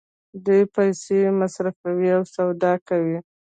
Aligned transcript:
دوی 0.45 0.61
پیسې 0.75 1.19
مصرفوي 1.39 2.09
او 2.17 2.21
سودا 2.33 2.73
کوي. 2.87 3.17